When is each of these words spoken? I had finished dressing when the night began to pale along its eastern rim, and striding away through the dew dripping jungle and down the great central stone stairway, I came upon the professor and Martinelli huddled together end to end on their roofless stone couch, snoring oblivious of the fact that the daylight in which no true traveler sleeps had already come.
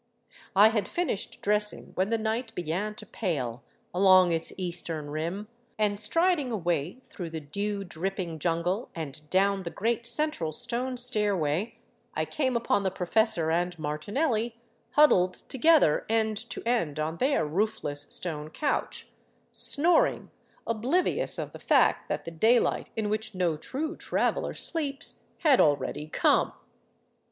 I 0.55 0.69
had 0.69 0.87
finished 0.87 1.43
dressing 1.43 1.91
when 1.93 2.09
the 2.09 2.17
night 2.17 2.55
began 2.55 2.95
to 2.95 3.05
pale 3.05 3.63
along 3.93 4.31
its 4.31 4.51
eastern 4.57 5.11
rim, 5.11 5.47
and 5.77 5.99
striding 5.99 6.51
away 6.51 7.03
through 7.07 7.29
the 7.29 7.39
dew 7.39 7.83
dripping 7.83 8.39
jungle 8.39 8.89
and 8.95 9.29
down 9.29 9.61
the 9.61 9.69
great 9.69 10.07
central 10.07 10.51
stone 10.53 10.97
stairway, 10.97 11.77
I 12.15 12.25
came 12.25 12.57
upon 12.57 12.81
the 12.81 12.89
professor 12.89 13.51
and 13.51 13.77
Martinelli 13.77 14.59
huddled 14.93 15.35
together 15.47 16.07
end 16.09 16.35
to 16.49 16.63
end 16.67 16.99
on 16.99 17.17
their 17.17 17.45
roofless 17.45 18.07
stone 18.09 18.49
couch, 18.49 19.07
snoring 19.51 20.31
oblivious 20.65 21.37
of 21.37 21.51
the 21.53 21.59
fact 21.59 22.09
that 22.09 22.25
the 22.25 22.31
daylight 22.31 22.89
in 22.95 23.07
which 23.07 23.35
no 23.35 23.55
true 23.55 23.95
traveler 23.95 24.55
sleeps 24.55 25.21
had 25.41 25.61
already 25.61 26.07
come. 26.07 26.53